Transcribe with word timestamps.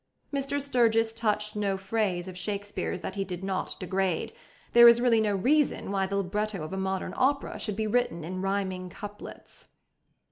Mr 0.33 0.59
Sturgis 0.59 1.13
touched 1.13 1.55
no 1.55 1.77
phrase 1.77 2.27
of 2.27 2.35
Shakespeare's 2.35 3.01
that 3.01 3.13
he 3.13 3.23
did 3.23 3.43
not 3.43 3.75
degrade; 3.79 4.33
there 4.73 4.87
is 4.87 4.99
really 4.99 5.21
no 5.21 5.35
reason 5.35 5.91
why 5.91 6.07
the 6.07 6.15
libretto 6.15 6.63
of 6.63 6.73
a 6.73 6.77
modern 6.77 7.13
opera 7.15 7.59
should 7.59 7.75
be 7.75 7.85
written 7.85 8.23
in 8.23 8.41
rhyming 8.41 8.89
couplets. 8.89 9.67